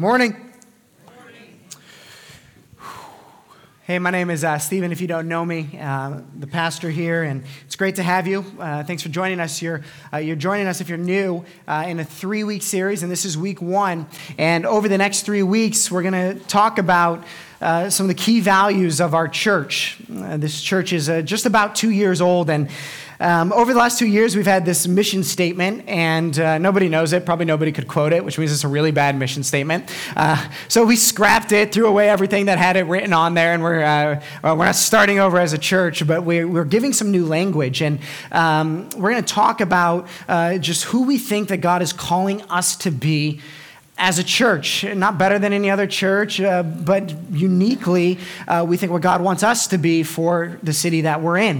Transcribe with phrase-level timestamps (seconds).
[0.00, 0.34] Morning.
[3.82, 4.92] Hey, my name is uh, Stephen.
[4.92, 8.42] If you don't know me, uh, the pastor here, and it's great to have you.
[8.58, 9.60] Uh, thanks for joining us.
[9.60, 13.12] You're, uh, you're joining us if you're new uh, in a three week series, and
[13.12, 14.06] this is week one.
[14.38, 17.22] And over the next three weeks, we're going to talk about
[17.60, 19.98] uh, some of the key values of our church.
[20.08, 22.70] this church is just about two years old, and
[23.20, 27.12] um, over the last two years, we've had this mission statement, and uh, nobody knows
[27.12, 27.26] it.
[27.26, 29.94] Probably nobody could quote it, which means it's a really bad mission statement.
[30.16, 33.62] Uh, so we scrapped it, threw away everything that had it written on there, and
[33.62, 37.10] we're, uh, well, we're not starting over as a church, but we're, we're giving some
[37.10, 37.82] new language.
[37.82, 38.00] And
[38.32, 42.40] um, we're going to talk about uh, just who we think that God is calling
[42.42, 43.40] us to be
[44.00, 48.18] as a church, not better than any other church, uh, but uniquely,
[48.48, 51.58] uh, we think what God wants us to be for the city that we're in.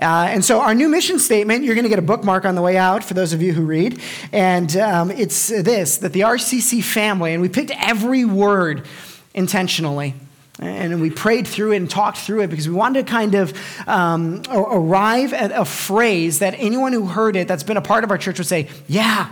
[0.00, 2.62] Uh, and so, our new mission statement, you're going to get a bookmark on the
[2.62, 4.00] way out for those of you who read.
[4.32, 8.86] And um, it's this that the RCC family, and we picked every word
[9.34, 10.14] intentionally.
[10.58, 13.52] And we prayed through it and talked through it because we wanted to kind of
[13.88, 18.10] um, arrive at a phrase that anyone who heard it that's been a part of
[18.10, 19.28] our church would say, Yeah,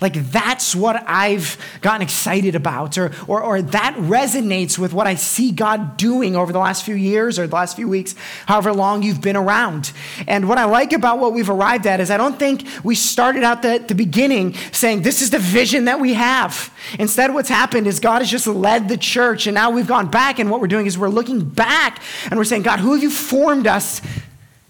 [0.00, 5.14] like that's what I've gotten excited about, or, or, or that resonates with what I
[5.14, 8.14] see God doing over the last few years or the last few weeks,
[8.46, 9.92] however long you've been around.
[10.26, 13.42] And what I like about what we've arrived at is I don't think we started
[13.42, 16.72] out at the beginning saying, This is the vision that we have.
[16.98, 20.38] Instead, what's happened is God has just led the church, and now we've gone back,
[20.38, 23.10] and what we're doing is we're looking back and we're saying, God, who have you
[23.10, 24.00] formed us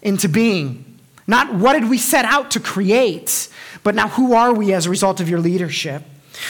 [0.03, 0.99] into being?
[1.27, 3.49] Not what did we set out to create,
[3.83, 6.03] but now, who are we as a result of your leadership?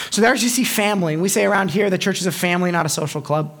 [0.09, 2.85] So, the RCC family, and we say around here the church is a family, not
[2.85, 3.57] a social club.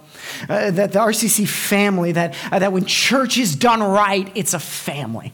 [0.47, 4.59] Uh, that the RCC family, that, uh, that when church is done right, it's a
[4.59, 5.33] family.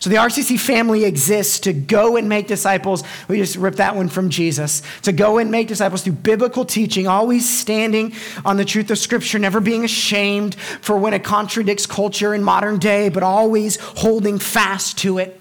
[0.00, 3.02] So the RCC family exists to go and make disciples.
[3.26, 4.82] We just ripped that one from Jesus.
[5.02, 8.12] To go and make disciples through biblical teaching, always standing
[8.44, 12.78] on the truth of Scripture, never being ashamed for when it contradicts culture in modern
[12.78, 15.37] day, but always holding fast to it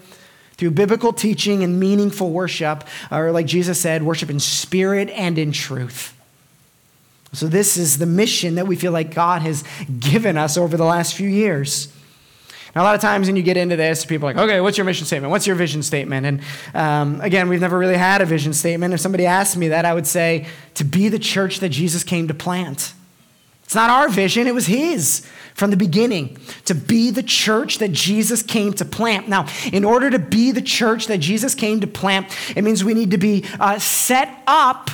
[0.58, 5.52] through biblical teaching and meaningful worship, or like Jesus said, worship in spirit and in
[5.52, 6.14] truth.
[7.34, 9.64] So, this is the mission that we feel like God has
[10.00, 11.94] given us over the last few years.
[12.76, 14.78] Now, a lot of times when you get into this, people are like, okay, what's
[14.78, 15.32] your mission statement?
[15.32, 16.26] What's your vision statement?
[16.26, 16.42] And
[16.76, 18.94] um, again, we've never really had a vision statement.
[18.94, 20.46] If somebody asked me that, I would say,
[20.76, 22.94] to be the church that Jesus came to plant.
[23.68, 27.92] It's not our vision, it was His from the beginning to be the church that
[27.92, 29.28] Jesus came to plant.
[29.28, 32.94] Now, in order to be the church that Jesus came to plant, it means we
[32.94, 34.90] need to be uh, set up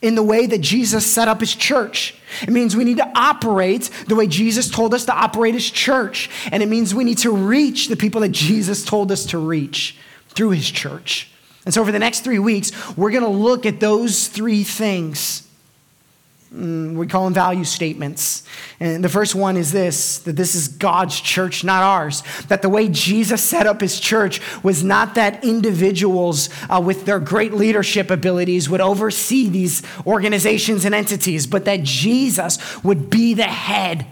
[0.00, 2.16] in the way that Jesus set up his church.
[2.42, 6.28] It means we need to operate the way Jesus told us to operate his church.
[6.50, 9.96] And it means we need to reach the people that Jesus told us to reach
[10.30, 11.30] through his church.
[11.64, 15.41] And so, for the next three weeks, we're going to look at those three things
[16.52, 18.42] we call them value statements.
[18.78, 22.22] And the first one is this that this is God's church, not ours.
[22.48, 27.20] That the way Jesus set up his church was not that individuals uh, with their
[27.20, 33.44] great leadership abilities would oversee these organizations and entities, but that Jesus would be the
[33.44, 34.06] head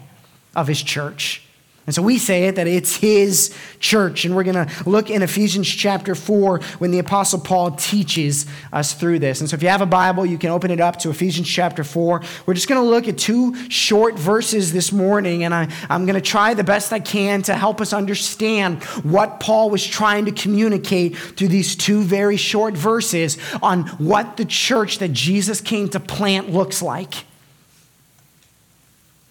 [0.56, 1.42] of his church.
[1.90, 4.24] And so we say it that it's his church.
[4.24, 8.94] And we're going to look in Ephesians chapter 4 when the Apostle Paul teaches us
[8.94, 9.40] through this.
[9.40, 11.82] And so if you have a Bible, you can open it up to Ephesians chapter
[11.82, 12.22] 4.
[12.46, 15.42] We're just going to look at two short verses this morning.
[15.42, 19.40] And I, I'm going to try the best I can to help us understand what
[19.40, 25.00] Paul was trying to communicate through these two very short verses on what the church
[25.00, 27.14] that Jesus came to plant looks like.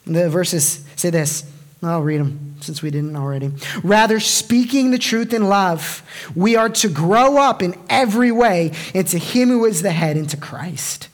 [0.06, 1.50] The verses say this.
[1.82, 3.52] I'll read them since we didn't already.
[3.84, 6.04] Rather, speaking the truth in love,
[6.36, 10.36] we are to grow up in every way into Him who is the head, into
[10.36, 11.08] Christ,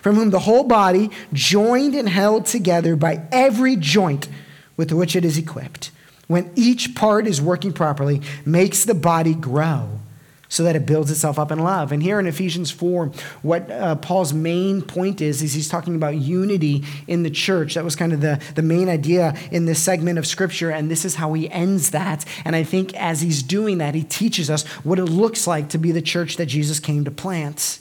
[0.00, 4.28] from whom the whole body, joined and held together by every joint
[4.76, 5.90] with which it is equipped,
[6.28, 10.00] when each part is working properly, makes the body grow
[10.48, 11.92] so that it builds itself up in love.
[11.92, 13.06] And here in Ephesians 4,
[13.42, 17.74] what uh, Paul's main point is, is he's talking about unity in the church.
[17.74, 21.04] That was kind of the, the main idea in this segment of Scripture, and this
[21.04, 22.24] is how he ends that.
[22.44, 25.78] And I think as he's doing that, he teaches us what it looks like to
[25.78, 27.80] be the church that Jesus came to plant.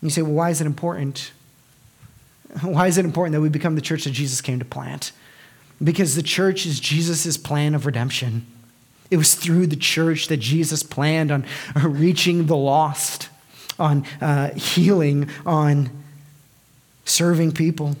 [0.00, 1.32] And you say, well, why is it important?
[2.60, 5.12] Why is it important that we become the church that Jesus came to plant?
[5.82, 8.44] Because the church is Jesus' plan of redemption.
[9.12, 11.44] It was through the church that Jesus planned on
[11.76, 13.28] reaching the lost,
[13.78, 15.90] on uh, healing, on
[17.04, 17.94] serving people.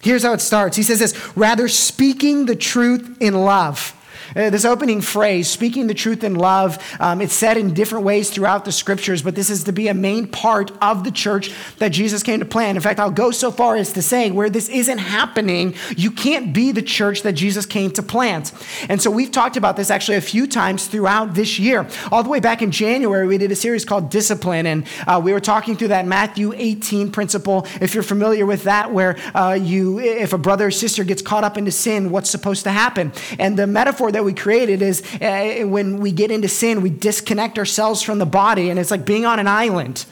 [0.00, 0.78] Here's how it starts.
[0.78, 3.94] He says this rather speaking the truth in love.
[4.36, 8.30] Uh, this opening phrase, speaking the truth in love, um, it's said in different ways
[8.30, 11.88] throughout the scriptures, but this is to be a main part of the church that
[11.88, 12.76] Jesus came to plant.
[12.76, 16.52] In fact, I'll go so far as to say where this isn't happening, you can't
[16.52, 18.52] be the church that Jesus came to plant.
[18.88, 21.88] And so we've talked about this actually a few times throughout this year.
[22.12, 25.32] All the way back in January, we did a series called Discipline, and uh, we
[25.32, 27.66] were talking through that Matthew 18 principle.
[27.80, 31.44] If you're familiar with that, where uh, you, if a brother or sister gets caught
[31.44, 33.12] up into sin, what's supposed to happen?
[33.38, 37.58] And the metaphor that we created is uh, when we get into sin, we disconnect
[37.58, 40.06] ourselves from the body, and it's like being on an island.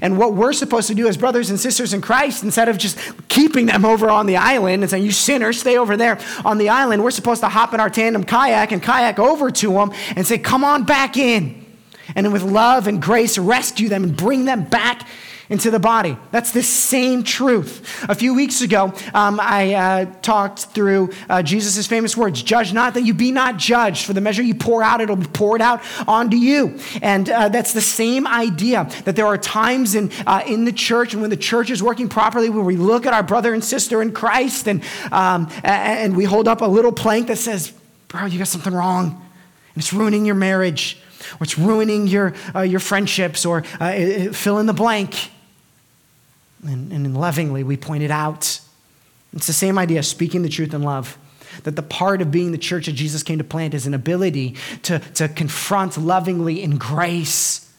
[0.00, 2.98] And what we're supposed to do as brothers and sisters in Christ, instead of just
[3.28, 6.68] keeping them over on the island and saying, You sinners, stay over there on the
[6.68, 10.26] island, we're supposed to hop in our tandem kayak and kayak over to them and
[10.26, 11.65] say, Come on back in.
[12.14, 15.06] And with love and grace, rescue them and bring them back
[15.48, 16.16] into the body.
[16.32, 18.04] That's the same truth.
[18.08, 22.94] A few weeks ago, um, I uh, talked through uh, Jesus' famous words Judge not
[22.94, 25.82] that you be not judged, for the measure you pour out, it'll be poured out
[26.08, 26.78] onto you.
[27.00, 31.12] And uh, that's the same idea that there are times in, uh, in the church
[31.12, 34.02] and when the church is working properly, where we look at our brother and sister
[34.02, 34.82] in Christ and,
[35.12, 37.72] um, and we hold up a little plank that says,
[38.08, 41.00] Bro, you got something wrong, and it's ruining your marriage.
[41.40, 45.30] It's ruining your, uh, your friendships, or uh, fill in the blank
[46.66, 48.60] and, and lovingly we point it out.
[49.32, 51.18] It's the same idea, speaking the truth in love.
[51.62, 54.56] That the part of being the church that Jesus came to plant is an ability
[54.82, 57.72] to, to confront lovingly in grace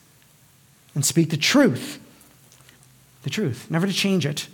[0.95, 1.99] and speak the truth.
[3.23, 4.47] The truth, never to change it,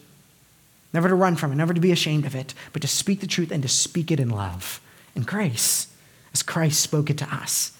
[0.94, 3.28] never to run from it, never to be ashamed of it, but to speak the
[3.28, 4.82] truth and to speak it in love,
[5.16, 5.88] in grace,
[6.34, 7.72] as Christ spoke it to us.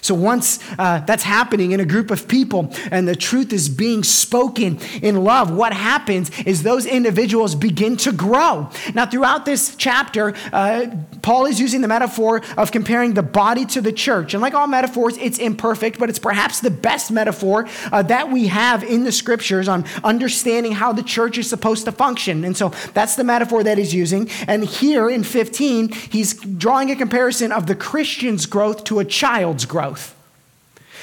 [0.00, 4.04] So once uh, that's happening in a group of people and the truth is being
[4.04, 8.70] spoken in love, what happens is those individuals begin to grow.
[8.94, 10.86] Now, throughout this chapter, uh,
[11.26, 14.32] Paul is using the metaphor of comparing the body to the church.
[14.32, 18.46] And like all metaphors, it's imperfect, but it's perhaps the best metaphor uh, that we
[18.46, 22.44] have in the scriptures on understanding how the church is supposed to function.
[22.44, 24.30] And so that's the metaphor that he's using.
[24.46, 29.64] And here in 15, he's drawing a comparison of the Christian's growth to a child's
[29.64, 30.14] growth.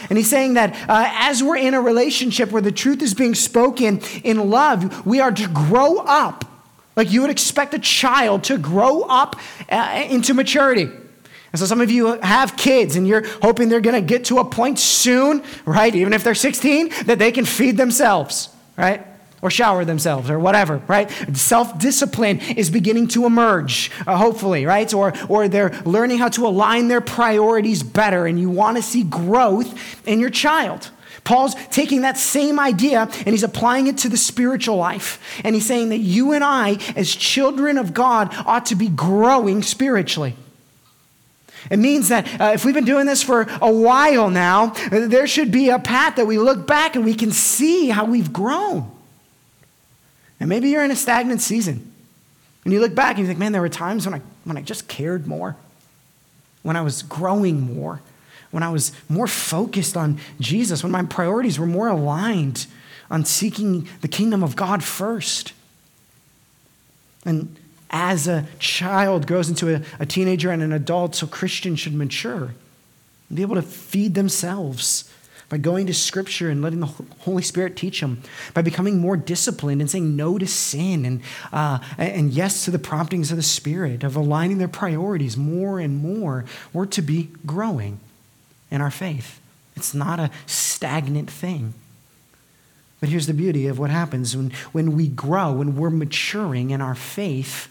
[0.07, 3.35] And he's saying that uh, as we're in a relationship where the truth is being
[3.35, 6.45] spoken in love, we are to grow up
[6.95, 10.83] like you would expect a child to grow up uh, into maturity.
[10.83, 14.39] And so some of you have kids and you're hoping they're going to get to
[14.39, 15.93] a point soon, right?
[15.93, 19.05] Even if they're 16, that they can feed themselves, right?
[19.43, 21.11] or shower themselves or whatever, right?
[21.35, 24.91] Self discipline is beginning to emerge, uh, hopefully, right?
[24.93, 29.03] Or, or they're learning how to align their priorities better, and you want to see
[29.03, 30.89] growth in your child.
[31.23, 35.41] Paul's taking that same idea and he's applying it to the spiritual life.
[35.43, 39.63] And he's saying that you and I, as children of God, ought to be growing
[39.63, 40.35] spiritually.
[41.71, 45.51] It means that uh, if we've been doing this for a while now, there should
[45.51, 48.91] be a path that we look back and we can see how we've grown.
[50.39, 51.89] And maybe you're in a stagnant season.
[52.65, 54.61] And you look back and you think, man, there were times when I, when I
[54.61, 55.55] just cared more,
[56.63, 58.01] when I was growing more,
[58.53, 62.67] when I was more focused on Jesus, when my priorities were more aligned
[63.09, 65.53] on seeking the kingdom of God first.
[67.25, 67.55] And
[67.89, 72.53] as a child grows into a, a teenager and an adult, so Christians should mature
[73.29, 75.11] and be able to feed themselves
[75.49, 78.21] by going to Scripture and letting the Holy Spirit teach them,
[78.53, 82.77] by becoming more disciplined and saying no to sin and, uh, and yes to the
[82.77, 87.99] promptings of the Spirit, of aligning their priorities more and more, we're to be growing
[88.73, 89.39] in our faith.
[89.77, 91.75] It's not a stagnant thing.
[92.99, 96.81] But here's the beauty of what happens when, when we grow, when we're maturing in
[96.81, 97.69] our faith.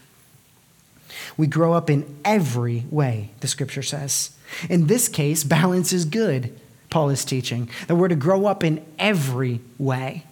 [1.35, 4.31] We grow up in every way, the scripture says.
[4.69, 6.57] In this case, balance is good.
[6.89, 10.23] Paul is teaching, that we're to grow up in every way.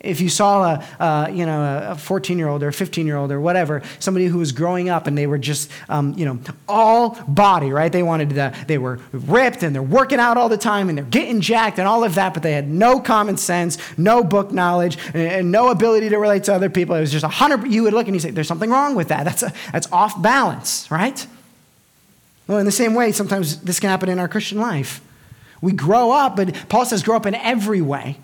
[0.00, 3.32] If you saw a, you know, a 14 year old or a 15 year old
[3.32, 6.38] or whatever, somebody who was growing up and they were just, um, you know,
[6.68, 7.90] all body, right?
[7.90, 11.04] They wanted to, they were ripped and they're working out all the time and they're
[11.04, 14.98] getting jacked and all of that, but they had no common sense, no book knowledge,
[15.14, 16.94] and no ability to relate to other people.
[16.94, 19.08] It was just a hundred, you would look and you say, there's something wrong with
[19.08, 19.24] that.
[19.24, 21.26] That's, a, that's off balance, right?
[22.46, 25.00] Well, in the same way, sometimes this can happen in our Christian life.
[25.60, 28.18] We grow up, but Paul says grow up in every way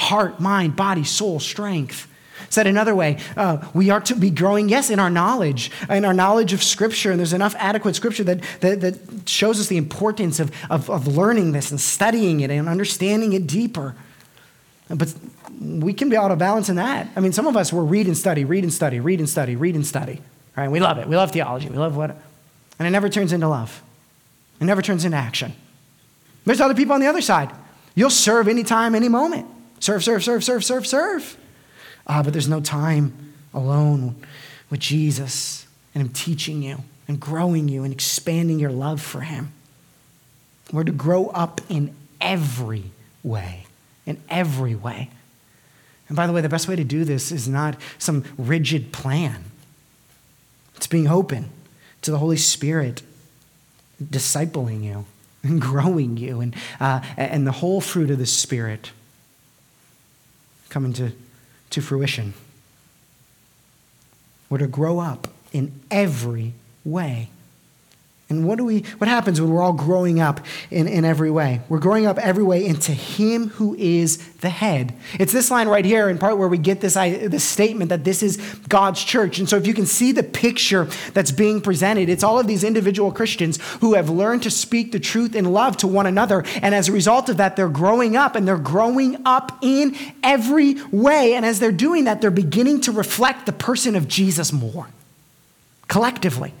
[0.00, 2.06] heart, mind, body, soul, strength.
[2.48, 6.14] Said another way, uh, we are to be growing, yes, in our knowledge, in our
[6.14, 7.10] knowledge of Scripture.
[7.10, 11.06] And there's enough adequate Scripture that, that, that shows us the importance of, of, of
[11.06, 13.94] learning this and studying it and understanding it deeper.
[14.88, 15.14] But
[15.60, 17.08] we can be out of balance in that.
[17.14, 19.54] I mean, some of us will read and study, read and study, read and study,
[19.54, 20.20] read and study.
[20.56, 20.68] Right?
[20.68, 21.06] We love it.
[21.06, 21.68] We love theology.
[21.68, 22.16] We love what
[22.80, 23.82] and it never turns into love.
[24.58, 25.52] It never turns into action.
[26.46, 27.50] There's other people on the other side.
[27.94, 29.46] You'll serve anytime, any moment.
[29.80, 31.36] Serve, serve, serve, serve, serve, serve.
[32.06, 34.16] Ah, but there's no time alone
[34.68, 39.52] with Jesus and Him teaching you and growing you and expanding your love for Him.
[40.72, 42.84] We're to grow up in every
[43.24, 43.64] way,
[44.06, 45.10] in every way.
[46.08, 49.44] And by the way, the best way to do this is not some rigid plan,
[50.76, 51.50] it's being open
[52.02, 53.02] to the Holy Spirit
[54.02, 55.04] discipling you
[55.42, 58.92] and growing you and, uh, and the whole fruit of the Spirit
[60.70, 61.12] coming to,
[61.70, 62.32] to fruition.
[64.48, 67.28] We're to grow up in every way.
[68.30, 71.60] And what do we what happens when we're all growing up in, in every way?
[71.68, 74.94] We're growing up every way into him who is the head.
[75.18, 78.22] It's this line right here in part where we get this, this statement that this
[78.22, 78.36] is
[78.68, 79.40] God's church.
[79.40, 82.62] And so if you can see the picture that's being presented, it's all of these
[82.62, 86.44] individual Christians who have learned to speak the truth in love to one another.
[86.62, 90.80] And as a result of that, they're growing up and they're growing up in every
[90.92, 91.34] way.
[91.34, 94.88] And as they're doing that, they're beginning to reflect the person of Jesus more
[95.88, 96.54] collectively.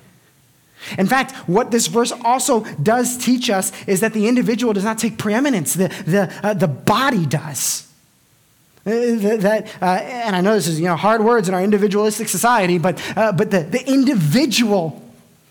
[0.98, 4.98] In fact, what this verse also does teach us is that the individual does not
[4.98, 7.86] take preeminence, the, the, uh, the body does.
[8.86, 8.90] Uh,
[9.36, 12.78] that, uh, and I know this is you know, hard words in our individualistic society,
[12.78, 15.02] but, uh, but the, the individual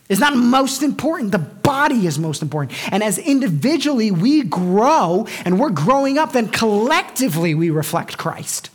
[0.10, 1.32] is not most important.
[1.32, 2.78] The body is most important.
[2.92, 8.72] And as individually we grow and we're growing up, then collectively we reflect Christ.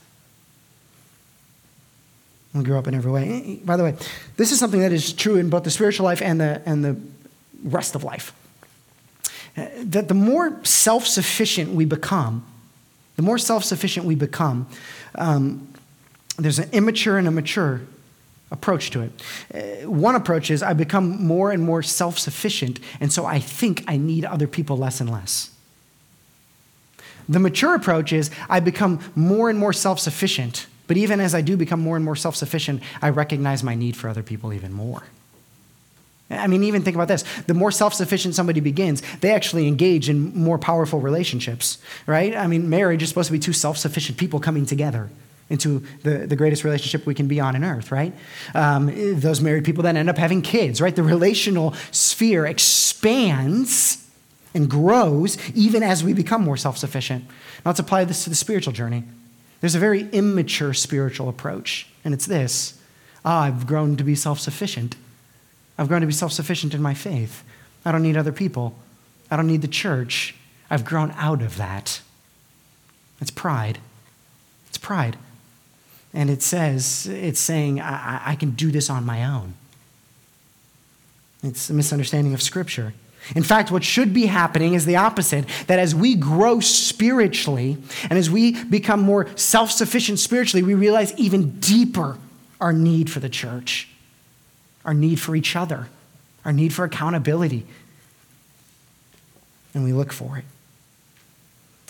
[2.55, 3.61] We grow up in every way.
[3.65, 3.97] By the way,
[4.37, 6.97] this is something that is true in both the spiritual life and the, and the
[7.65, 8.33] rest of life.
[9.57, 12.47] That the more self sufficient we become,
[13.17, 14.69] the more self sufficient we become,
[15.17, 15.69] um,
[16.37, 17.83] there's an immature and a mature
[18.51, 19.23] approach to it.
[19.85, 23.85] Uh, one approach is I become more and more self sufficient, and so I think
[23.87, 25.51] I need other people less and less.
[27.29, 31.41] The mature approach is I become more and more self sufficient, but even as I
[31.41, 34.73] do become more and more self sufficient, I recognize my need for other people even
[34.73, 35.03] more.
[36.31, 37.25] I mean, even think about this.
[37.47, 42.35] The more self sufficient somebody begins, they actually engage in more powerful relationships, right?
[42.35, 45.11] I mean, marriage is supposed to be two self sufficient people coming together
[45.51, 48.15] into the, the greatest relationship we can be on in earth, right?
[48.55, 48.87] Um,
[49.21, 50.97] those married people then end up having kids, right?
[50.97, 54.09] The relational sphere expands
[54.55, 57.25] and grows even as we become more self sufficient.
[57.27, 59.05] Now, let's apply this to the spiritual journey.
[59.65, 62.79] There's a very immature spiritual approach, and it's this
[63.25, 64.95] ah, I've grown to be self sufficient.
[65.79, 67.43] I've grown to be self sufficient in my faith.
[67.83, 68.77] I don't need other people.
[69.31, 70.35] I don't need the church.
[70.69, 72.03] I've grown out of that.
[73.23, 73.79] It's pride.
[74.69, 75.17] It's pride.
[76.13, 79.55] And it says, it's saying, I, I can do this on my own.
[81.43, 82.93] It's a misunderstanding of Scripture.
[83.35, 87.79] In fact, what should be happening is the opposite that as we grow spiritually
[88.11, 92.19] and as we become more self sufficient spiritually, we realize even deeper
[92.61, 93.89] our need for the church,
[94.85, 95.89] our need for each other,
[96.45, 97.67] our need for accountability.
[99.73, 100.45] And we look for it.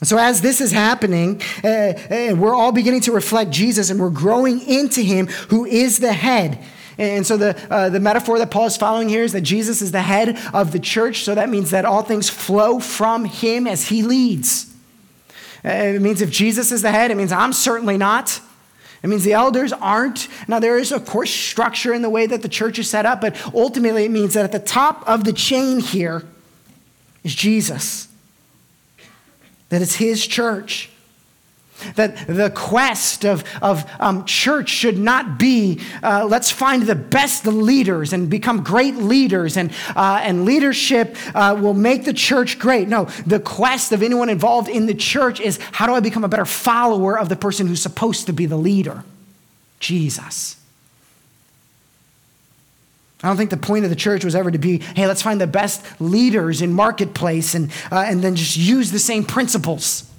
[0.02, 4.10] So, as this is happening, uh, uh, we're all beginning to reflect Jesus and we're
[4.10, 6.62] growing into Him who is the head.
[6.96, 9.92] And so the, uh, the metaphor that Paul is following here is that Jesus is
[9.92, 11.24] the head of the church.
[11.24, 14.72] So that means that all things flow from him as he leads.
[15.64, 18.40] Uh, it means if Jesus is the head, it means I'm certainly not.
[19.02, 20.28] It means the elders aren't.
[20.48, 23.20] Now, there is, of course, structure in the way that the church is set up,
[23.20, 26.24] but ultimately it means that at the top of the chain here
[27.22, 28.08] is Jesus,
[29.68, 30.90] that it's his church.
[31.96, 37.46] That the quest of, of um, church should not be uh, let's find the best
[37.46, 42.88] leaders and become great leaders, and, uh, and leadership uh, will make the church great.
[42.88, 46.28] No, the quest of anyone involved in the church is how do I become a
[46.28, 49.04] better follower of the person who's supposed to be the leader?
[49.80, 50.56] Jesus.
[53.22, 55.40] I don't think the point of the church was ever to be, hey, let's find
[55.40, 60.10] the best leaders in marketplace and, uh, and then just use the same principles.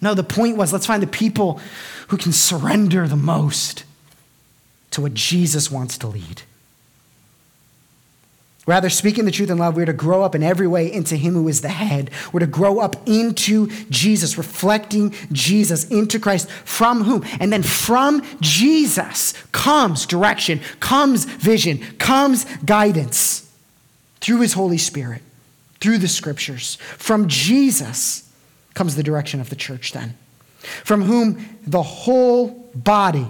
[0.00, 1.60] No, the point was let's find the people
[2.08, 3.84] who can surrender the most
[4.90, 6.42] to what Jesus wants to lead.
[8.68, 11.32] Rather, speaking the truth in love, we're to grow up in every way into Him
[11.32, 12.10] who is the head.
[12.32, 17.24] We're to grow up into Jesus, reflecting Jesus, into Christ, from whom?
[17.40, 23.50] And then from Jesus comes direction, comes vision, comes guidance
[24.20, 25.22] through His Holy Spirit,
[25.80, 26.76] through the scriptures.
[26.98, 28.27] From Jesus
[28.78, 30.16] comes the direction of the church then,
[30.84, 33.26] from whom the whole body,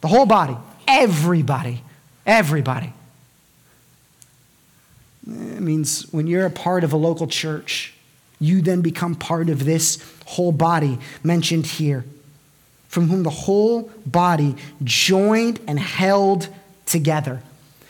[0.00, 1.82] the whole body, everybody,
[2.24, 2.92] everybody
[5.26, 7.94] It means when you're a part of a local church,
[8.40, 12.04] you then become part of this whole body mentioned here,
[12.88, 16.48] from whom the whole body joined and held
[16.84, 17.42] together.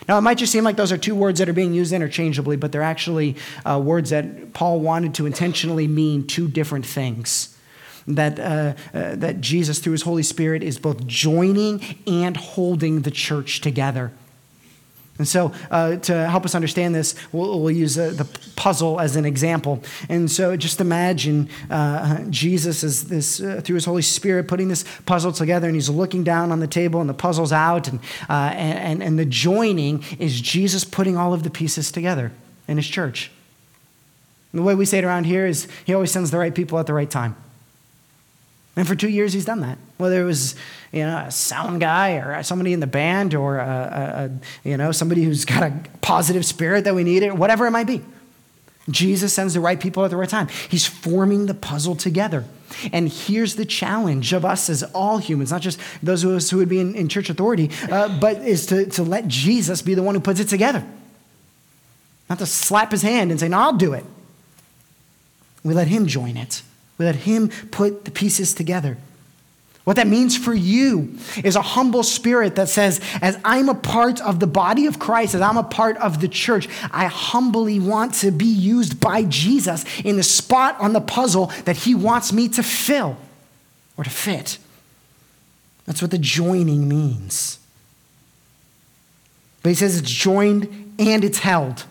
[0.08, 2.56] Now, it might just seem like those are two words that are being used interchangeably,
[2.56, 7.56] but they're actually uh, words that Paul wanted to intentionally mean two different things.
[8.06, 13.10] That, uh, uh, that Jesus, through his Holy Spirit, is both joining and holding the
[13.10, 14.12] church together.
[15.16, 18.24] And so, uh, to help us understand this, we'll, we'll use uh, the
[18.56, 19.80] puzzle as an example.
[20.08, 24.84] And so, just imagine uh, Jesus is this uh, through His Holy Spirit putting this
[25.06, 28.50] puzzle together, and He's looking down on the table, and the puzzle's out, and, uh,
[28.54, 32.32] and, and the joining is Jesus putting all of the pieces together
[32.66, 33.30] in His church.
[34.50, 36.76] And the way we say it around here is He always sends the right people
[36.80, 37.36] at the right time.
[38.76, 39.78] And for two years, he's done that.
[39.98, 40.56] Whether it was,
[40.90, 44.76] you know, a sound guy or somebody in the band or, a, a, a, you
[44.76, 48.02] know, somebody who's got a positive spirit that we need, or whatever it might be.
[48.90, 50.48] Jesus sends the right people at the right time.
[50.68, 52.44] He's forming the puzzle together.
[52.92, 56.58] And here's the challenge of us as all humans, not just those of us who
[56.58, 60.02] would be in, in church authority, uh, but is to, to let Jesus be the
[60.02, 60.84] one who puts it together.
[62.28, 64.04] Not to slap his hand and say, No, I'll do it.
[65.62, 66.62] We let him join it.
[66.98, 68.96] We let Him put the pieces together.
[69.84, 74.18] What that means for you is a humble spirit that says, as I'm a part
[74.22, 78.14] of the body of Christ, as I'm a part of the church, I humbly want
[78.14, 82.48] to be used by Jesus in the spot on the puzzle that He wants me
[82.48, 83.18] to fill
[83.98, 84.56] or to fit.
[85.84, 87.58] That's what the joining means.
[89.62, 91.84] But He says it's joined and it's held.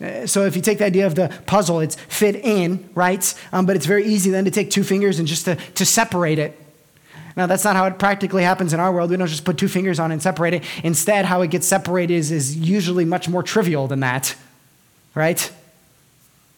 [0.00, 3.34] Uh, so if you take the idea of the puzzle, it's fit in, right?
[3.52, 6.38] Um, but it's very easy then to take two fingers and just to, to separate
[6.38, 6.58] it.
[7.36, 9.10] Now, that's not how it practically happens in our world.
[9.10, 10.64] We don't just put two fingers on and separate it.
[10.82, 14.34] Instead, how it gets separated is, is usually much more trivial than that,
[15.14, 15.52] right?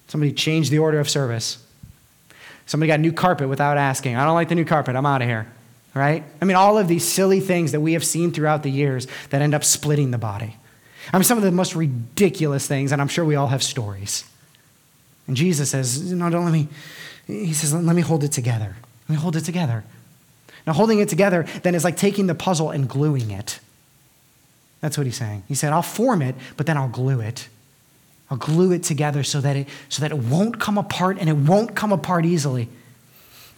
[0.09, 1.63] Somebody changed the order of service.
[2.65, 4.17] Somebody got new carpet without asking.
[4.17, 4.97] I don't like the new carpet.
[4.97, 5.47] I'm out of here,
[5.93, 6.25] right?
[6.41, 9.43] I mean, all of these silly things that we have seen throughout the years that
[9.43, 10.57] end up splitting the body.
[11.13, 14.25] I mean, some of the most ridiculous things, and I'm sure we all have stories.
[15.27, 16.69] And Jesus says, No, don't let me,
[17.27, 18.77] he says, Let me hold it together.
[19.09, 19.85] Let me hold it together.
[20.67, 23.61] Now, holding it together then is like taking the puzzle and gluing it.
[24.81, 25.43] That's what he's saying.
[25.49, 27.49] He said, I'll form it, but then I'll glue it.
[28.31, 31.37] I'll glue it together so that it, so that it won't come apart and it
[31.37, 32.69] won't come apart easily.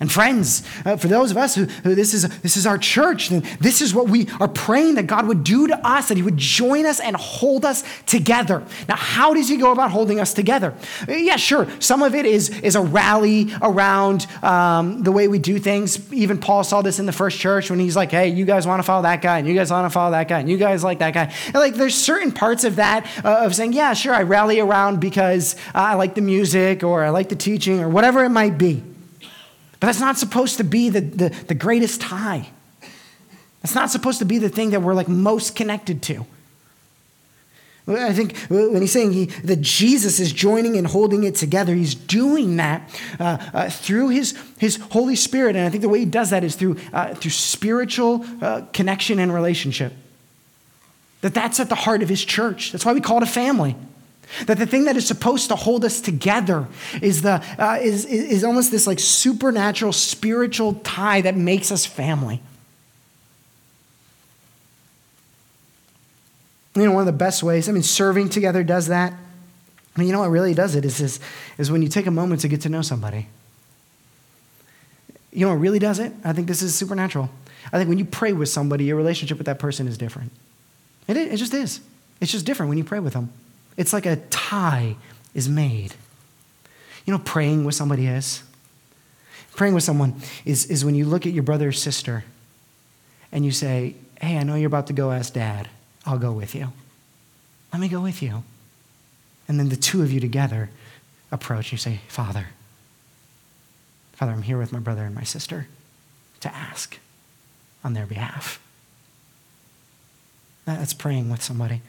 [0.01, 3.29] And friends, uh, for those of us who, who, this, is, this is our church,
[3.29, 6.25] then this is what we are praying that God would do to us, that He
[6.25, 8.65] would join us and hold us together.
[8.89, 10.75] Now, how does He go about holding us together?
[11.09, 11.69] Uh, yeah, sure.
[11.79, 16.13] Some of it is, is a rally around um, the way we do things.
[16.13, 18.81] Even Paul saw this in the first church when he's like, hey, you guys want
[18.81, 20.83] to follow that guy, and you guys want to follow that guy, and you guys
[20.83, 21.33] like that guy.
[21.47, 25.01] And like, there's certain parts of that uh, of saying, yeah, sure, I rally around
[25.01, 28.83] because I like the music or I like the teaching or whatever it might be.
[29.83, 32.49] But that's not supposed to be the, the, the greatest tie.
[33.63, 36.25] That's not supposed to be the thing that we're like most connected to.
[37.89, 41.97] I think when he's saying he, that Jesus is joining and holding it together, he's
[41.97, 45.57] doing that uh, uh, through his, his Holy Spirit.
[45.57, 49.19] And I think the way he does that is through, uh, through spiritual uh, connection
[49.19, 49.95] and relationship.
[51.23, 52.71] That that's at the heart of his church.
[52.71, 53.75] That's why we call it a family.
[54.47, 56.67] That the thing that is supposed to hold us together
[57.01, 62.41] is, the, uh, is, is almost this like supernatural spiritual tie that makes us family.
[66.75, 69.13] You know, one of the best ways, I mean, serving together does that.
[69.13, 71.21] I mean, you know what really does it is, is,
[71.59, 73.29] is when you take a moment to get to know somebody.
[75.33, 76.13] You know what really does it?
[76.25, 77.29] I think this is supernatural.
[77.73, 80.33] I think when you pray with somebody, your relationship with that person is different.
[81.07, 81.81] It, it just is.
[82.21, 83.31] It's just different when you pray with them.
[83.77, 84.97] It's like a tie
[85.35, 85.95] is made.
[87.05, 88.43] You know, praying with somebody is?
[89.55, 92.25] Praying with someone is, is when you look at your brother or sister
[93.31, 95.69] and you say, Hey, I know you're about to go ask dad.
[96.07, 96.73] I'll go with you.
[97.73, 98.45] Let me go with you.
[99.49, 100.71] And then the two of you together
[101.31, 102.49] approach and you say, Father,
[104.13, 105.67] Father, I'm here with my brother and my sister
[106.41, 106.99] to ask
[107.83, 108.61] on their behalf.
[110.65, 111.83] That's praying with somebody,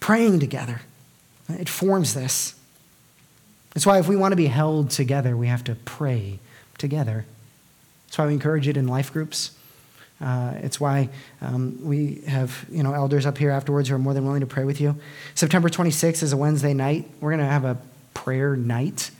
[0.00, 0.80] praying together.
[1.48, 2.54] It forms this.
[3.74, 6.38] That's why if we want to be held together, we have to pray
[6.78, 7.24] together.
[8.06, 9.52] That's why we encourage it in life groups.
[10.20, 11.08] Uh, it's why
[11.40, 14.46] um, we have you know elders up here afterwards who are more than willing to
[14.46, 14.94] pray with you.
[15.34, 17.10] September 26th is a Wednesday night.
[17.20, 17.76] We're going to have a
[18.14, 19.10] prayer night.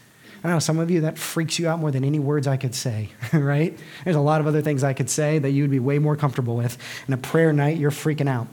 [0.44, 2.74] I know some of you that freaks you out more than any words I could
[2.74, 3.76] say, right?
[4.04, 6.56] There's a lot of other things I could say that you'd be way more comfortable
[6.56, 6.76] with.
[7.06, 8.48] And a prayer night, you're freaking out.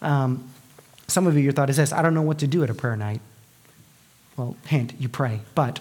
[0.00, 0.48] Um,
[1.08, 2.74] some of you, your thought is this I don't know what to do at a
[2.74, 3.20] prayer night.
[4.36, 5.40] Well, hint, you pray.
[5.54, 5.80] But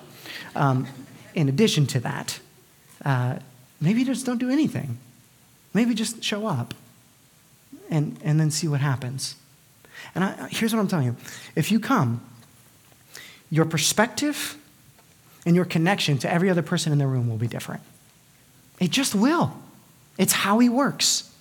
[0.56, 0.88] um,
[1.34, 2.40] in addition to that,
[3.04, 3.40] uh,
[3.82, 4.98] maybe just don't do anything.
[5.74, 6.74] Maybe just show up
[7.90, 9.36] and, and then see what happens.
[10.14, 11.16] And I, here's what I'm telling you
[11.56, 12.22] if you come,
[13.50, 14.58] your perspective
[15.46, 17.82] and your connection to every other person in the room will be different.
[18.80, 19.54] It just will.
[20.18, 21.32] It's how he works.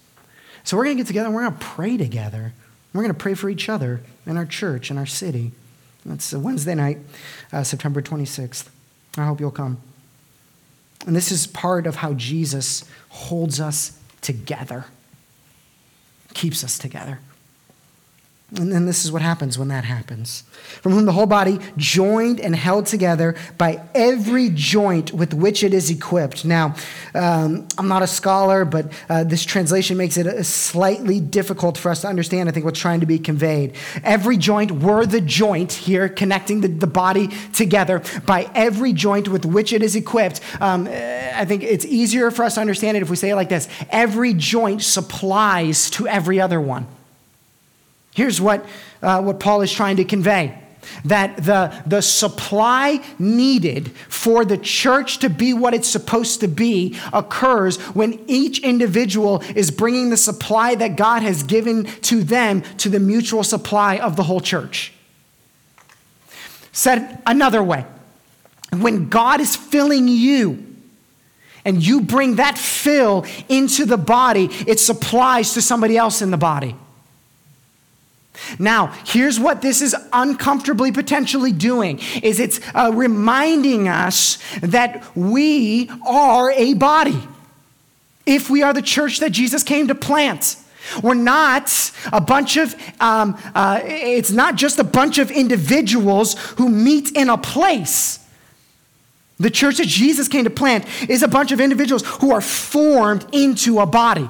[0.64, 2.52] So we're going to get together and we're going to pray together.
[2.94, 5.50] We're going to pray for each other in our church, in our city.
[6.06, 6.98] That's Wednesday night,
[7.52, 8.68] uh, September 26th.
[9.18, 9.78] I hope you'll come.
[11.06, 14.86] And this is part of how Jesus holds us together,
[16.34, 17.18] keeps us together.
[18.56, 20.44] And then this is what happens when that happens.
[20.80, 25.74] From whom the whole body, joined and held together by every joint with which it
[25.74, 26.44] is equipped.
[26.44, 26.76] Now,
[27.14, 32.02] um, I'm not a scholar, but uh, this translation makes it slightly difficult for us
[32.02, 33.74] to understand, I think, what's trying to be conveyed.
[34.04, 39.44] Every joint, we're the joint here connecting the, the body together by every joint with
[39.44, 40.40] which it is equipped.
[40.60, 43.48] Um, I think it's easier for us to understand it if we say it like
[43.48, 46.86] this every joint supplies to every other one.
[48.14, 48.64] Here's what,
[49.02, 50.58] uh, what Paul is trying to convey
[51.04, 56.98] that the, the supply needed for the church to be what it's supposed to be
[57.12, 62.88] occurs when each individual is bringing the supply that God has given to them to
[62.88, 64.92] the mutual supply of the whole church.
[66.72, 67.86] Said another way,
[68.72, 70.74] when God is filling you,
[71.64, 76.36] and you bring that fill into the body, it supplies to somebody else in the
[76.36, 76.76] body.
[78.58, 85.90] Now, here's what this is uncomfortably potentially doing is it's uh, reminding us that we
[86.06, 87.20] are a body.
[88.26, 90.56] If we are the church that Jesus came to plant,
[91.02, 96.68] we're not a bunch of, um, uh, it's not just a bunch of individuals who
[96.68, 98.18] meet in a place.
[99.38, 103.26] The church that Jesus came to plant is a bunch of individuals who are formed
[103.32, 104.28] into a body.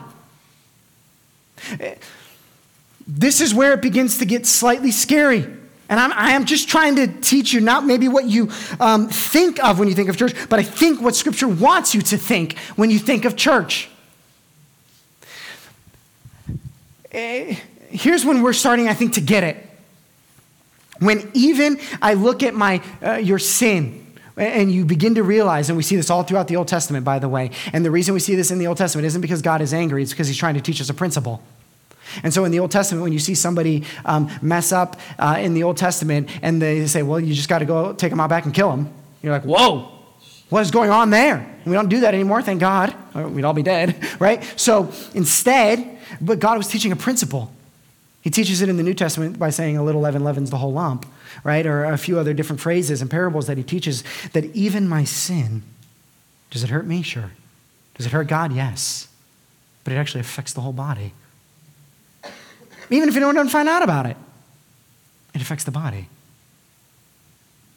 [3.06, 5.46] This is where it begins to get slightly scary.
[5.88, 9.62] And I'm, I am just trying to teach you not maybe what you um, think
[9.62, 12.58] of when you think of church, but I think what Scripture wants you to think
[12.76, 13.90] when you think of church.
[17.12, 17.56] Eh,
[17.90, 19.56] here's when we're starting, I think, to get it.
[21.00, 24.00] When even I look at my, uh, your sin,
[24.36, 27.18] and you begin to realize, and we see this all throughout the Old Testament, by
[27.18, 27.50] the way.
[27.72, 30.02] And the reason we see this in the Old Testament isn't because God is angry,
[30.02, 31.42] it's because He's trying to teach us a principle.
[32.22, 35.54] And so in the Old Testament, when you see somebody um, mess up uh, in
[35.54, 38.30] the Old Testament and they say, well, you just got to go take them out
[38.30, 39.90] back and kill them, you're like, whoa,
[40.50, 41.50] what is going on there?
[41.64, 42.94] We don't do that anymore, thank God.
[43.14, 44.42] We'd all be dead, right?
[44.56, 47.50] So instead, but God was teaching a principle.
[48.22, 50.72] He teaches it in the New Testament by saying a little leaven leavens the whole
[50.72, 51.06] lump,
[51.42, 51.66] right?
[51.66, 55.62] Or a few other different phrases and parables that he teaches that even my sin,
[56.50, 57.02] does it hurt me?
[57.02, 57.32] Sure.
[57.94, 58.52] Does it hurt God?
[58.52, 59.08] Yes.
[59.82, 61.12] But it actually affects the whole body
[62.90, 64.16] even if anyone doesn't find out about it.
[65.34, 66.08] It affects the body.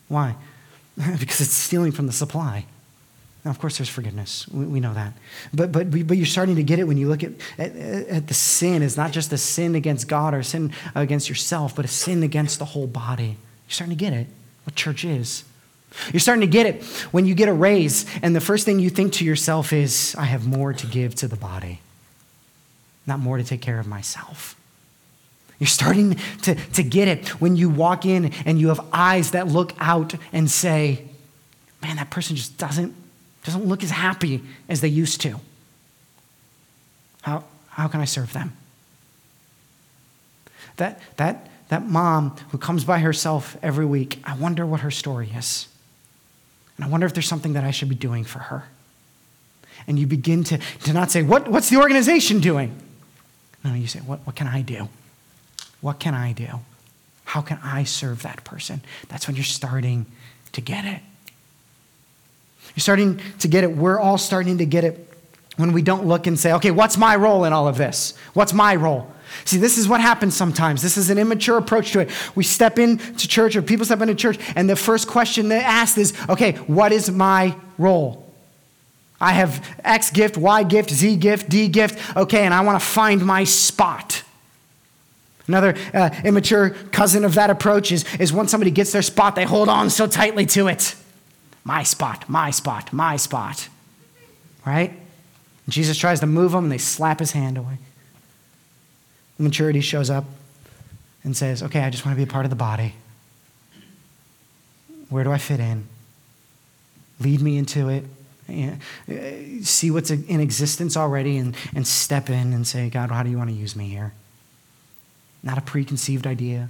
[0.07, 0.35] Why?
[0.95, 2.65] because it's stealing from the supply.
[3.43, 4.47] Now, of course, there's forgiveness.
[4.49, 5.13] We, we, know that.
[5.53, 8.33] But, but, but you're starting to get it when you look at, at, at the
[8.33, 8.81] sin.
[8.81, 12.23] It's not just a sin against God or a sin against yourself, but a sin
[12.23, 13.37] against the whole body.
[13.67, 14.27] You're starting to get it,
[14.65, 15.43] what church is.
[16.11, 18.89] You're starting to get it when you get a raise, and the first thing you
[18.89, 21.79] think to yourself is, I have more to give to the body,
[23.05, 24.55] not more to take care of myself.
[25.59, 29.47] You're starting to, to get it when you walk in and you have eyes that
[29.47, 31.05] look out and say,
[31.81, 32.93] man, that person just doesn't,
[33.43, 35.39] doesn't look as happy as they used to.
[37.23, 38.53] How, how can I serve them?
[40.77, 45.31] That, that, that mom who comes by herself every week, I wonder what her story
[45.35, 45.67] is.
[46.75, 48.65] And I wonder if there's something that I should be doing for her.
[49.87, 52.79] And you begin to, to not say, what, What's the organization doing?
[53.63, 54.87] No, you say, what, what can I do?
[55.81, 56.47] What can I do?
[57.25, 58.81] How can I serve that person?
[59.09, 60.05] That's when you're starting
[60.53, 61.01] to get it.
[62.75, 63.75] You're starting to get it.
[63.75, 65.13] We're all starting to get it
[65.57, 68.13] when we don't look and say, okay, what's my role in all of this?
[68.33, 69.11] What's my role?
[69.43, 70.81] See, this is what happens sometimes.
[70.81, 72.11] This is an immature approach to it.
[72.35, 75.97] We step into church, or people step into church, and the first question they ask
[75.97, 78.31] is, okay, what is my role?
[79.19, 82.85] I have X gift, Y gift, Z gift, D gift, okay, and I want to
[82.85, 84.23] find my spot.
[85.47, 89.45] Another uh, immature cousin of that approach is, is once somebody gets their spot, they
[89.45, 90.95] hold on so tightly to it.
[91.63, 93.69] My spot, my spot, my spot.
[94.65, 94.89] Right?
[94.89, 97.77] And Jesus tries to move them and they slap his hand away.
[99.37, 100.25] Maturity shows up
[101.23, 102.93] and says, Okay, I just want to be a part of the body.
[105.09, 105.87] Where do I fit in?
[107.19, 108.03] Lead me into it.
[109.63, 113.37] See what's in existence already and, and step in and say, God, how do you
[113.37, 114.13] want to use me here?
[115.47, 116.67] Not a preconceived idea.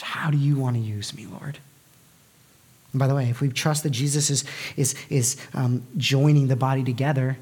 [0.00, 1.58] How do you want to use me, Lord?
[2.94, 4.44] And by the way, if we trust that Jesus is,
[4.78, 7.36] is, is um, joining the body together,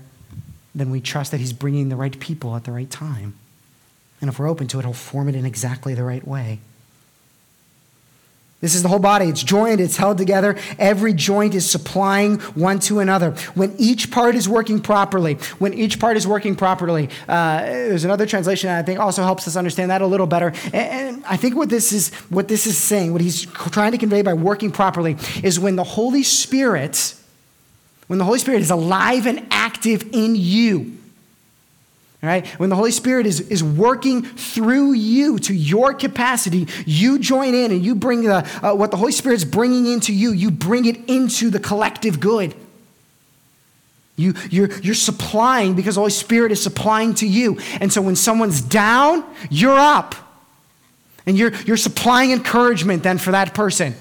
[0.75, 3.35] then we trust that he's bringing the right people at the right time.
[4.21, 6.59] And if we're open to it, he'll form it in exactly the right way.
[8.61, 9.27] This is the whole body.
[9.27, 10.57] It's joined, it's held together.
[10.79, 13.33] Every joint is supplying one to another.
[13.55, 18.25] When each part is working properly, when each part is working properly, uh, there's another
[18.25, 20.55] translation that I think also helps us understand that a little better.
[20.73, 24.23] And, I think what this is, what this is saying, what he's trying to convey
[24.23, 27.14] by working properly, is when the Holy Spirit,
[28.07, 30.97] when the Holy Spirit is alive and active in you,
[32.27, 32.45] Right?
[32.59, 37.71] When the Holy Spirit is, is working through you to your capacity, you join in
[37.71, 40.87] and you bring the, uh, what the Holy Spirit is bringing into you, you bring
[40.87, 42.53] it into the collective good.
[44.17, 47.59] You, you're, you're supplying because the Holy Spirit is supplying to you.
[47.81, 50.17] And so when someone's down, you're up.
[51.27, 53.95] And you're, you're supplying encouragement then for that person.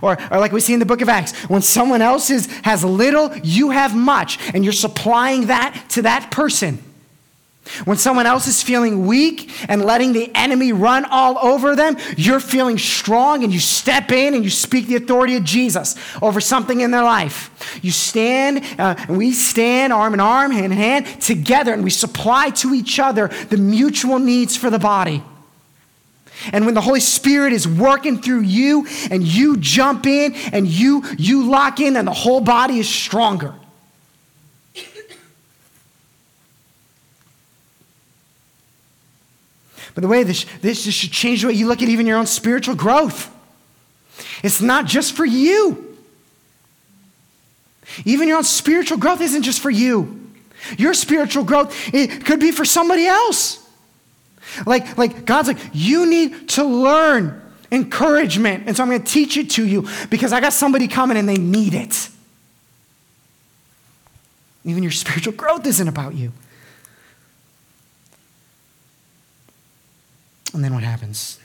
[0.00, 2.84] Or, or like we see in the book of Acts, when someone else is, has
[2.84, 6.82] little, you have much, and you're supplying that to that person.
[7.86, 12.38] When someone else is feeling weak and letting the enemy run all over them, you're
[12.38, 16.82] feeling strong and you step in and you speak the authority of Jesus over something
[16.82, 17.78] in their life.
[17.82, 21.90] You stand, uh, and we stand arm in arm, hand in hand, together, and we
[21.90, 25.22] supply to each other the mutual needs for the body.
[26.52, 31.02] And when the Holy Spirit is working through you and you jump in and you,
[31.16, 33.54] you lock in, and the whole body is stronger.
[39.94, 42.26] But the way this, this should change the way you look at even your own
[42.26, 43.30] spiritual growth.
[44.42, 45.96] It's not just for you.
[48.04, 50.20] Even your own spiritual growth isn't just for you.
[50.78, 53.60] Your spiritual growth it could be for somebody else.
[54.66, 58.64] Like, like God's like, you need to learn encouragement.
[58.66, 61.28] And so I'm going to teach it to you because I got somebody coming and
[61.28, 62.08] they need it.
[64.64, 66.32] Even your spiritual growth isn't about you.
[70.54, 71.38] And then what happens?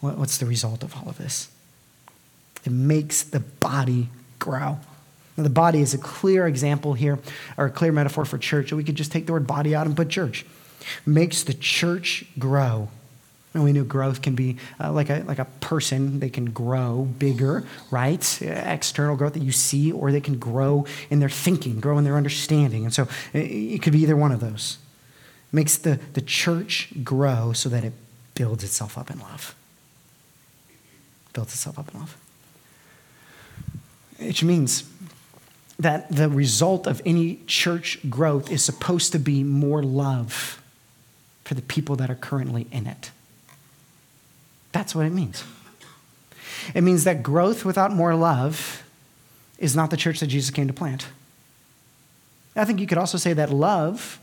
[0.00, 1.48] What's the result of all of this?
[2.64, 4.78] It makes the body grow.
[5.36, 7.18] Now, the body is a clear example here,
[7.56, 8.72] or a clear metaphor for church.
[8.72, 10.44] We could just take the word body out and put church.
[10.80, 12.88] It Makes the church grow.
[13.54, 16.20] And we know growth can be uh, like, a, like a person.
[16.20, 18.42] They can grow bigger, right?
[18.42, 22.16] External growth that you see, or they can grow in their thinking, grow in their
[22.16, 22.84] understanding.
[22.84, 24.76] And so it could be either one of those.
[25.52, 27.94] Makes the, the church grow so that it
[28.36, 29.56] builds itself up in love.
[31.32, 32.16] Builds itself up in love.
[34.18, 34.88] Which means
[35.78, 40.62] that the result of any church growth is supposed to be more love
[41.44, 43.10] for the people that are currently in it.
[44.72, 45.42] That's what it means.
[46.74, 48.82] It means that growth without more love
[49.58, 51.08] is not the church that Jesus came to plant.
[52.54, 54.18] I think you could also say that love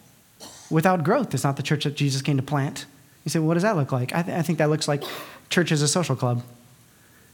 [0.70, 2.86] without growth is not the church that Jesus came to plant.
[3.24, 4.14] You say, well, what does that look like?
[4.14, 5.04] I, th- I think that looks like
[5.50, 6.44] church is a social club.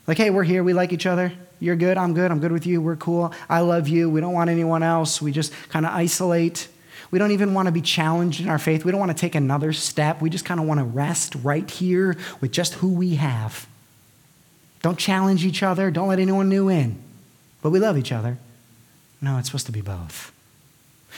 [0.07, 0.63] Like, hey, we're here.
[0.63, 1.31] We like each other.
[1.59, 1.97] You're good.
[1.97, 2.31] I'm good.
[2.31, 2.81] I'm good with you.
[2.81, 3.33] We're cool.
[3.49, 4.09] I love you.
[4.09, 5.21] We don't want anyone else.
[5.21, 6.67] We just kind of isolate.
[7.11, 8.85] We don't even want to be challenged in our faith.
[8.85, 10.21] We don't want to take another step.
[10.21, 13.67] We just kind of want to rest right here with just who we have.
[14.81, 15.91] Don't challenge each other.
[15.91, 17.01] Don't let anyone new in.
[17.61, 18.37] But we love each other.
[19.21, 20.31] No, it's supposed to be both.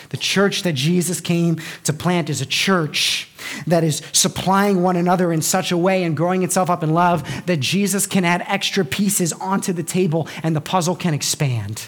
[0.09, 3.29] The church that Jesus came to plant is a church
[3.67, 7.23] that is supplying one another in such a way and growing itself up in love
[7.45, 11.87] that Jesus can add extra pieces onto the table and the puzzle can expand.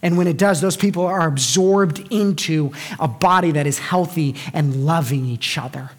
[0.00, 4.86] And when it does, those people are absorbed into a body that is healthy and
[4.86, 5.90] loving each other.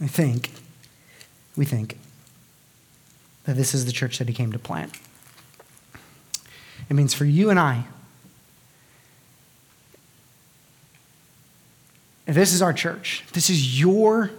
[0.00, 0.50] I think
[1.56, 1.98] we think
[3.44, 4.92] that this is the church that he came to plant.
[6.88, 7.84] It means for you and I,
[12.26, 14.30] this is our church, this is your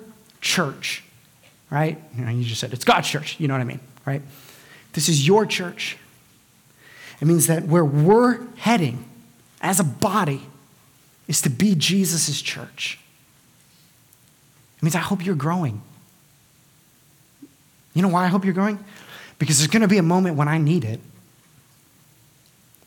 [0.41, 1.03] church,
[1.69, 2.01] right?
[2.17, 4.21] You, know, you just said it's God's church, you know what I mean, right?
[4.93, 5.97] This is your church.
[7.19, 9.05] It means that where we're heading
[9.61, 10.43] as a body
[11.27, 12.99] is to be Jesus' church.
[14.77, 15.81] It means I hope you're growing.
[17.93, 18.83] You know why I hope you're growing?
[19.39, 20.99] Because there's going to be a moment when I need it.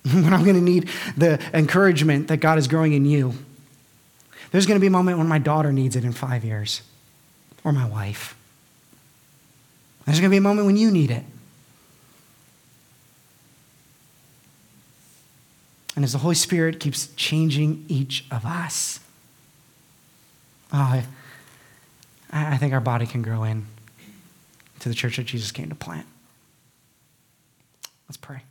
[0.12, 3.34] when I'm going to need the encouragement that God is growing in you.
[4.52, 6.82] There's going to be a moment when my daughter needs it in five years,
[7.64, 8.36] or my wife.
[10.04, 11.24] There's going to be a moment when you need it.
[15.96, 19.00] And as the Holy Spirit keeps changing each of us,
[20.72, 21.04] oh, I,
[22.32, 23.66] I think our body can grow in
[24.80, 26.06] to the church that Jesus came to plant.
[28.08, 28.42] Let's pray.